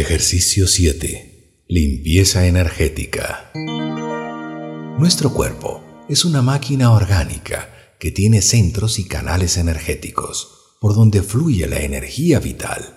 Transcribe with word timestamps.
Ejercicio 0.00 0.66
7. 0.66 1.64
Limpieza 1.68 2.46
energética. 2.46 3.50
Nuestro 4.98 5.30
cuerpo 5.34 5.84
es 6.08 6.24
una 6.24 6.40
máquina 6.40 6.92
orgánica 6.92 7.68
que 7.98 8.10
tiene 8.10 8.40
centros 8.40 8.98
y 8.98 9.04
canales 9.04 9.58
energéticos 9.58 10.76
por 10.80 10.94
donde 10.94 11.22
fluye 11.22 11.66
la 11.66 11.80
energía 11.80 12.40
vital. 12.40 12.96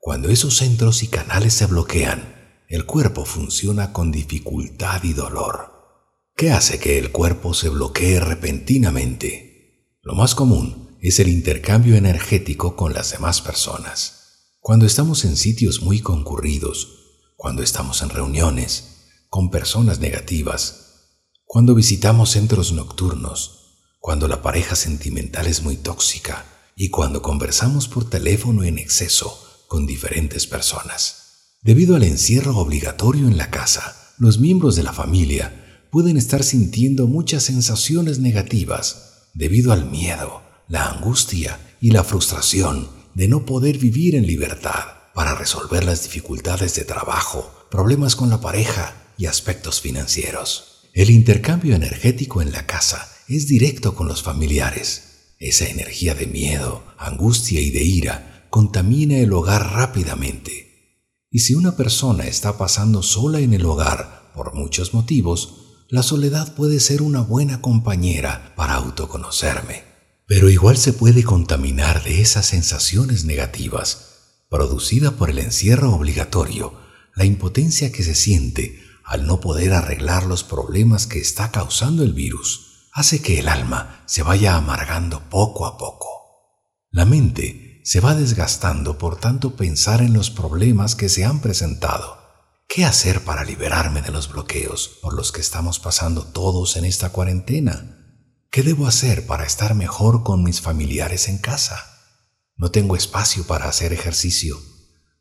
Cuando 0.00 0.28
esos 0.28 0.56
centros 0.56 1.04
y 1.04 1.06
canales 1.06 1.54
se 1.54 1.66
bloquean, 1.66 2.34
el 2.68 2.84
cuerpo 2.84 3.24
funciona 3.24 3.92
con 3.92 4.10
dificultad 4.10 5.04
y 5.04 5.12
dolor. 5.12 5.70
¿Qué 6.34 6.50
hace 6.50 6.80
que 6.80 6.98
el 6.98 7.12
cuerpo 7.12 7.54
se 7.54 7.68
bloquee 7.68 8.18
repentinamente? 8.18 9.98
Lo 10.02 10.16
más 10.16 10.34
común 10.34 10.98
es 11.00 11.20
el 11.20 11.28
intercambio 11.28 11.94
energético 11.94 12.74
con 12.74 12.92
las 12.92 13.12
demás 13.12 13.40
personas. 13.40 14.19
Cuando 14.62 14.84
estamos 14.84 15.24
en 15.24 15.38
sitios 15.38 15.80
muy 15.80 16.00
concurridos, 16.00 16.88
cuando 17.34 17.62
estamos 17.62 18.02
en 18.02 18.10
reuniones 18.10 19.06
con 19.30 19.50
personas 19.50 20.00
negativas, 20.00 21.06
cuando 21.46 21.74
visitamos 21.74 22.32
centros 22.32 22.70
nocturnos, 22.72 23.94
cuando 24.00 24.28
la 24.28 24.42
pareja 24.42 24.76
sentimental 24.76 25.46
es 25.46 25.62
muy 25.62 25.76
tóxica 25.76 26.44
y 26.76 26.90
cuando 26.90 27.22
conversamos 27.22 27.88
por 27.88 28.10
teléfono 28.10 28.62
en 28.62 28.78
exceso 28.78 29.42
con 29.66 29.86
diferentes 29.86 30.46
personas. 30.46 31.56
Debido 31.62 31.96
al 31.96 32.02
encierro 32.02 32.54
obligatorio 32.58 33.28
en 33.28 33.38
la 33.38 33.50
casa, 33.50 33.96
los 34.18 34.38
miembros 34.38 34.76
de 34.76 34.82
la 34.82 34.92
familia 34.92 35.88
pueden 35.90 36.18
estar 36.18 36.44
sintiendo 36.44 37.06
muchas 37.06 37.44
sensaciones 37.44 38.18
negativas 38.18 39.30
debido 39.32 39.72
al 39.72 39.90
miedo, 39.90 40.42
la 40.68 40.86
angustia 40.90 41.58
y 41.80 41.92
la 41.92 42.04
frustración 42.04 42.99
de 43.14 43.28
no 43.28 43.44
poder 43.44 43.78
vivir 43.78 44.14
en 44.14 44.26
libertad 44.26 44.84
para 45.14 45.34
resolver 45.34 45.84
las 45.84 46.04
dificultades 46.04 46.74
de 46.74 46.84
trabajo, 46.84 47.50
problemas 47.70 48.16
con 48.16 48.30
la 48.30 48.40
pareja 48.40 48.94
y 49.18 49.26
aspectos 49.26 49.80
financieros. 49.80 50.88
El 50.92 51.10
intercambio 51.10 51.74
energético 51.74 52.42
en 52.42 52.52
la 52.52 52.66
casa 52.66 53.08
es 53.28 53.46
directo 53.46 53.94
con 53.94 54.08
los 54.08 54.22
familiares. 54.22 55.34
Esa 55.38 55.66
energía 55.66 56.14
de 56.14 56.26
miedo, 56.26 56.84
angustia 56.98 57.60
y 57.60 57.70
de 57.70 57.82
ira 57.82 58.46
contamina 58.50 59.18
el 59.18 59.32
hogar 59.32 59.72
rápidamente. 59.72 61.06
Y 61.30 61.40
si 61.40 61.54
una 61.54 61.76
persona 61.76 62.26
está 62.26 62.58
pasando 62.58 63.02
sola 63.02 63.40
en 63.40 63.54
el 63.54 63.64
hogar 63.64 64.32
por 64.34 64.54
muchos 64.54 64.94
motivos, 64.94 65.84
la 65.88 66.02
soledad 66.02 66.54
puede 66.54 66.80
ser 66.80 67.02
una 67.02 67.20
buena 67.20 67.60
compañera 67.60 68.52
para 68.56 68.74
autoconocerme 68.74 69.89
pero 70.30 70.48
igual 70.48 70.76
se 70.76 70.92
puede 70.92 71.24
contaminar 71.24 72.04
de 72.04 72.20
esas 72.20 72.46
sensaciones 72.46 73.24
negativas 73.24 74.44
producida 74.48 75.16
por 75.16 75.28
el 75.28 75.40
encierro 75.40 75.92
obligatorio, 75.92 76.78
la 77.16 77.24
impotencia 77.24 77.90
que 77.90 78.04
se 78.04 78.14
siente 78.14 78.80
al 79.04 79.26
no 79.26 79.40
poder 79.40 79.72
arreglar 79.72 80.26
los 80.26 80.44
problemas 80.44 81.08
que 81.08 81.18
está 81.18 81.50
causando 81.50 82.04
el 82.04 82.12
virus, 82.12 82.90
hace 82.92 83.20
que 83.20 83.40
el 83.40 83.48
alma 83.48 84.04
se 84.06 84.22
vaya 84.22 84.54
amargando 84.54 85.28
poco 85.28 85.66
a 85.66 85.76
poco. 85.76 86.06
La 86.92 87.04
mente 87.04 87.80
se 87.82 87.98
va 87.98 88.14
desgastando 88.14 88.98
por 88.98 89.18
tanto 89.18 89.56
pensar 89.56 90.00
en 90.00 90.12
los 90.12 90.30
problemas 90.30 90.94
que 90.94 91.08
se 91.08 91.24
han 91.24 91.40
presentado. 91.40 92.18
¿Qué 92.68 92.84
hacer 92.84 93.24
para 93.24 93.42
liberarme 93.42 94.00
de 94.00 94.12
los 94.12 94.30
bloqueos 94.30 94.92
por 95.02 95.12
los 95.12 95.32
que 95.32 95.40
estamos 95.40 95.80
pasando 95.80 96.22
todos 96.22 96.76
en 96.76 96.84
esta 96.84 97.10
cuarentena? 97.10 97.99
¿Qué 98.50 98.64
debo 98.64 98.88
hacer 98.88 99.26
para 99.26 99.44
estar 99.44 99.76
mejor 99.76 100.24
con 100.24 100.42
mis 100.42 100.60
familiares 100.60 101.28
en 101.28 101.38
casa? 101.38 102.00
No 102.56 102.72
tengo 102.72 102.96
espacio 102.96 103.46
para 103.46 103.68
hacer 103.68 103.92
ejercicio. 103.92 104.60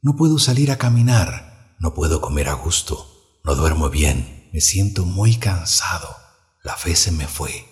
No 0.02 0.16
puedo 0.16 0.40
salir 0.40 0.72
a 0.72 0.80
caminar. 0.80 1.76
No 1.80 1.94
puedo 1.94 2.22
comer 2.22 2.50
a 2.50 2.54
gusto. 2.54 3.40
No 3.44 3.54
duermo 3.54 3.92
bien. 3.92 4.50
Me 4.52 4.62
siento 4.62 5.06
muy 5.06 5.36
cansado. 5.36 6.18
La 6.64 6.76
fe 6.76 6.96
se 6.96 7.12
me 7.12 7.28
fue. 7.28 7.68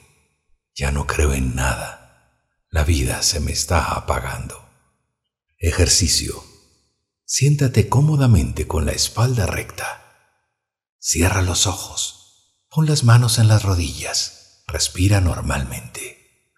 Ya 0.76 0.92
no 0.92 1.08
creo 1.08 1.34
en 1.34 1.56
nada. 1.56 2.36
La 2.70 2.84
vida 2.84 3.24
se 3.24 3.40
me 3.40 3.52
está 3.52 3.94
apagando. 3.94 4.64
Ejercicio. 5.58 6.44
Siéntate 7.26 7.90
cómodamente 7.90 8.68
con 8.68 8.86
la 8.86 8.92
espalda 8.92 9.48
recta. 9.48 10.06
Cierra 11.00 11.42
los 11.42 11.66
ojos. 11.66 12.68
Pon 12.70 12.86
las 12.86 13.04
manos 13.04 13.40
en 13.40 13.48
las 13.48 13.64
rodillas 13.64 14.37
Respira 14.68 15.22
normalmente. 15.22 16.18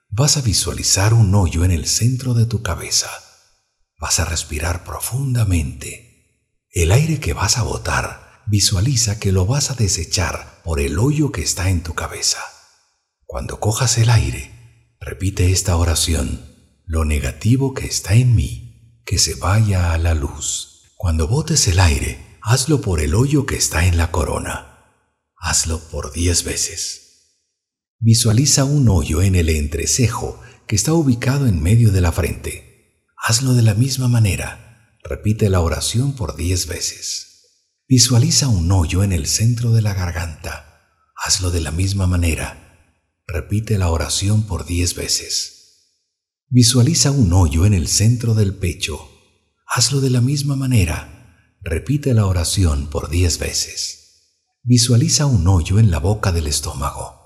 Vas 0.09 0.35
a 0.37 0.41
visualizar 0.41 1.13
un 1.13 1.35
hoyo 1.35 1.63
en 1.63 1.69
el 1.69 1.85
centro 1.85 2.33
de 2.33 2.47
tu 2.47 2.63
cabeza. 2.63 3.07
Vas 3.99 4.19
a 4.19 4.25
respirar 4.25 4.83
profundamente. 4.83 6.57
El 6.71 6.91
aire 6.91 7.19
que 7.19 7.33
vas 7.33 7.59
a 7.59 7.61
botar, 7.61 8.43
visualiza 8.47 9.19
que 9.19 9.31
lo 9.31 9.45
vas 9.45 9.69
a 9.69 9.75
desechar 9.75 10.63
por 10.63 10.79
el 10.79 10.97
hoyo 10.97 11.31
que 11.31 11.43
está 11.43 11.69
en 11.69 11.83
tu 11.83 11.93
cabeza. 11.93 12.39
Cuando 13.25 13.59
cojas 13.59 13.99
el 13.99 14.09
aire, 14.09 14.95
repite 14.99 15.51
esta 15.51 15.77
oración. 15.77 16.81
Lo 16.85 17.05
negativo 17.05 17.75
que 17.75 17.85
está 17.85 18.15
en 18.15 18.33
mí, 18.33 19.03
que 19.05 19.19
se 19.19 19.35
vaya 19.35 19.93
a 19.93 19.99
la 19.99 20.15
luz. 20.15 20.93
Cuando 20.95 21.27
botes 21.27 21.67
el 21.67 21.79
aire, 21.79 22.39
hazlo 22.41 22.81
por 22.81 23.01
el 23.01 23.13
hoyo 23.13 23.45
que 23.45 23.55
está 23.55 23.85
en 23.85 23.97
la 23.97 24.09
corona. 24.09 24.95
Hazlo 25.37 25.79
por 25.89 26.11
diez 26.11 26.43
veces. 26.43 27.08
Visualiza 28.01 28.63
un 28.63 28.87
hoyo 28.87 29.21
en 29.21 29.35
el 29.35 29.49
entrecejo 29.49 30.39
que 30.67 30.77
está 30.77 30.93
ubicado 30.93 31.47
en 31.47 31.61
medio 31.61 31.91
de 31.91 31.99
la 31.99 32.13
frente. 32.13 33.03
Hazlo 33.17 33.53
de 33.53 33.61
la 33.61 33.73
misma 33.73 34.07
manera. 34.07 34.95
Repite 35.03 35.49
la 35.49 35.59
oración 35.59 36.15
por 36.15 36.37
diez 36.37 36.65
veces. 36.67 37.73
Visualiza 37.89 38.47
un 38.47 38.71
hoyo 38.71 39.03
en 39.03 39.11
el 39.11 39.27
centro 39.27 39.71
de 39.71 39.81
la 39.81 39.93
garganta. 39.93 40.79
Hazlo 41.13 41.51
de 41.51 41.59
la 41.59 41.71
misma 41.71 42.07
manera. 42.07 42.95
Repite 43.27 43.77
la 43.77 43.89
oración 43.89 44.43
por 44.43 44.65
diez 44.65 44.95
veces. 44.95 45.97
Visualiza 46.47 47.11
un 47.11 47.33
hoyo 47.33 47.65
en 47.65 47.73
el 47.73 47.89
centro 47.89 48.33
del 48.33 48.53
pecho. 48.53 49.11
Hazlo 49.67 49.99
de 49.99 50.09
la 50.09 50.21
misma 50.21 50.55
manera. 50.55 51.35
Repite 51.59 52.13
la 52.13 52.27
oración 52.27 52.89
por 52.89 53.09
diez 53.09 53.39
veces. 53.39 54.55
Visualiza 54.63 55.25
un 55.25 55.45
hoyo 55.49 55.79
en 55.79 55.91
la 55.91 55.99
boca 55.99 56.31
del 56.31 56.47
estómago 56.47 57.18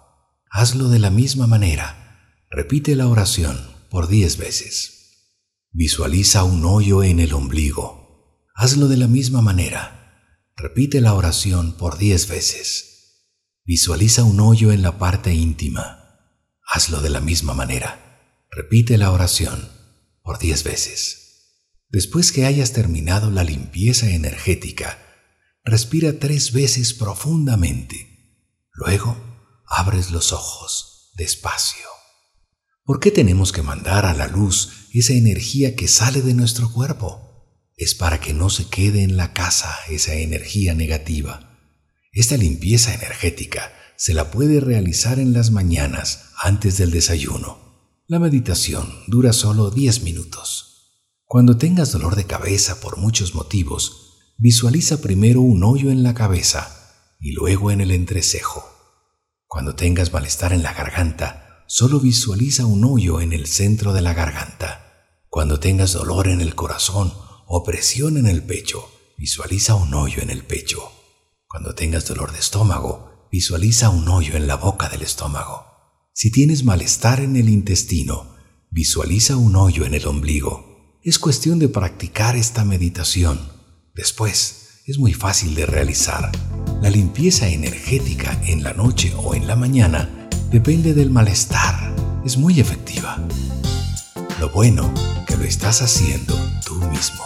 hazlo 0.53 0.90
de 0.90 1.00
la 1.00 1.09
misma 1.09 1.47
manera. 1.47 2.46
Repite 2.52 2.96
la 2.96 3.08
oración 3.08 3.59
por 3.90 4.08
diez 4.08 4.38
veces. 4.38 5.31
Visualiza 5.72 6.44
un 6.44 6.64
hoyo 6.64 7.03
en 7.03 7.19
el 7.19 7.34
ombligo. 7.34 8.46
Hazlo 8.53 8.88
de 8.88 8.97
la 8.97 9.08
misma 9.08 9.42
manera. 9.42 10.22
Repite 10.56 11.02
la 11.02 11.16
oración 11.16 11.75
por 11.75 11.97
diez 11.97 12.28
veces. 12.28 13.31
Visualiza 13.66 14.24
un 14.24 14.40
hoyo 14.40 14.72
en 14.72 14.84
la 14.84 15.00
parte 15.00 15.34
íntima. 15.34 16.19
Hazlo 16.72 17.02
de 17.02 17.09
la 17.09 17.19
misma 17.19 17.56
manera. 17.56 18.46
Repite 18.52 19.00
la 19.00 19.12
oración 19.12 19.68
por 20.22 20.38
diez 20.38 20.63
veces. 20.63 21.80
Después 21.90 22.31
que 22.31 22.46
hayas 22.46 22.74
terminado 22.74 23.31
la 23.31 23.44
limpieza 23.44 24.12
energética, 24.12 25.00
respira 25.63 26.19
tres 26.19 26.53
veces 26.53 26.94
profundamente. 26.94 28.68
Luego, 28.74 29.32
abres 29.73 30.11
los 30.11 30.31
ojos 30.34 31.11
despacio. 31.16 31.85
¿Por 32.84 33.00
qué 33.00 33.11
tenemos 33.11 33.51
que 33.51 33.61
mandar 33.61 34.06
a 34.06 34.13
la 34.13 34.28
luz 34.28 34.88
esa 34.94 35.13
energía 35.13 35.75
que 35.75 35.88
sale 35.88 36.22
de 36.22 36.34
nuestro 36.34 36.72
cuerpo? 36.72 37.47
Es 37.78 37.95
para 37.95 38.19
que 38.19 38.33
no 38.33 38.50
se 38.50 38.67
quede 38.67 39.03
en 39.03 39.17
la 39.17 39.33
casa 39.33 39.75
esa 39.89 40.16
energía 40.16 40.73
negativa. 40.75 41.59
Esta 42.12 42.38
limpieza 42.38 42.94
energética 42.94 43.73
se 43.95 44.13
la 44.13 44.31
puede 44.31 44.59
realizar 44.59 45.19
en 45.19 45.33
las 45.33 45.51
mañanas 45.51 46.25
antes 46.38 46.77
del 46.77 46.92
desayuno. 46.92 47.57
La 48.07 48.19
meditación 48.19 48.94
dura 49.07 49.33
solo 49.33 49.71
10 49.71 50.03
minutos. 50.03 50.74
Cuando 51.25 51.57
tengas 51.57 51.92
dolor 51.92 52.15
de 52.15 52.25
cabeza 52.25 52.80
por 52.80 52.98
muchos 52.98 53.33
motivos, 53.33 54.33
visualiza 54.38 55.01
primero 55.01 55.42
un 55.42 55.63
hoyo 55.63 55.89
en 55.89 56.03
la 56.03 56.13
cabeza 56.13 57.15
y 57.19 57.31
luego 57.31 57.71
en 57.71 57.81
el 57.81 57.92
entrecejo. 57.92 58.73
Cuando 59.53 59.75
tengas 59.75 60.11
malestar 60.11 60.51
en 60.51 60.63
la 60.63 60.73
garganta, 60.73 61.63
solo 61.67 62.00
visualiza 62.00 62.65
un 62.65 62.83
hoyo 62.85 63.21
en 63.21 63.33
el 63.33 63.45
centro 63.45 63.94
de 63.94 64.01
la 64.01 64.15
garganta. 64.15 65.13
Cuando 65.29 65.59
tengas 65.59 65.94
dolor 65.94 66.27
en 66.27 66.41
el 66.41 66.55
corazón 66.55 67.13
o 67.45 67.63
presión 67.63 68.17
en 68.17 68.25
el 68.25 68.41
pecho, 68.41 68.89
visualiza 69.15 69.75
un 69.75 69.94
hoyo 69.94 70.23
en 70.23 70.31
el 70.31 70.44
pecho. 70.44 70.91
Cuando 71.47 71.75
tengas 71.75 72.07
dolor 72.07 72.31
de 72.31 72.39
estómago, 72.39 73.29
visualiza 73.31 73.91
un 73.91 74.07
hoyo 74.07 74.35
en 74.38 74.47
la 74.47 74.55
boca 74.55 74.89
del 74.89 75.03
estómago. 75.03 75.67
Si 76.15 76.31
tienes 76.31 76.63
malestar 76.63 77.19
en 77.19 77.35
el 77.35 77.47
intestino, 77.47 78.35
visualiza 78.71 79.38
un 79.38 79.55
hoyo 79.55 79.85
en 79.85 79.94
el 79.94 80.07
ombligo. 80.07 80.97
Es 81.03 81.19
cuestión 81.19 81.59
de 81.59 81.69
practicar 81.69 82.35
esta 82.35 82.65
meditación. 82.65 83.39
Después, 83.94 84.81
es 84.88 84.97
muy 84.97 85.13
fácil 85.13 85.53
de 85.53 85.67
realizar. 85.67 86.31
La 86.83 86.89
limpieza 86.89 87.47
energética 87.47 88.38
en 88.45 88.62
la 88.62 88.74
noche 88.74 89.13
o 89.15 89.33
en 89.35 89.47
la 89.47 89.56
mañana 89.56 90.09
depende 90.51 90.94
del 90.94 91.09
malestar. 91.12 91.95
Es 92.25 92.38
muy 92.38 92.59
efectiva. 92.59 93.25
Lo 94.41 94.50
bueno 94.50 94.94
que 95.25 95.38
lo 95.38 95.45
estás 95.45 95.81
haciendo 95.81 96.35
tú 96.65 96.75
mismo. 96.89 97.24